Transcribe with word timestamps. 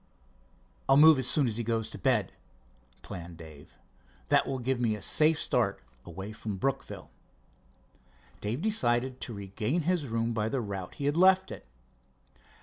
"I'll 0.89 0.97
move 0.97 1.19
as 1.19 1.29
soon 1.29 1.45
as 1.45 1.57
he 1.57 1.63
goes 1.63 1.91
to 1.91 1.99
bed," 1.99 2.33
planned 3.03 3.37
Dave. 3.37 3.77
"That 4.29 4.47
will 4.47 4.57
give 4.57 4.79
me 4.79 4.95
a 4.95 4.99
safe 5.03 5.37
start 5.37 5.79
away 6.03 6.31
from 6.31 6.57
Brookville." 6.57 7.11
Dave 8.39 8.63
decided 8.63 9.21
to 9.21 9.33
regain 9.35 9.81
his 9.81 10.07
room 10.07 10.33
by 10.33 10.49
the 10.49 10.59
route 10.59 10.95
he 10.95 11.05
had 11.05 11.15
left 11.15 11.51
it. 11.51 11.67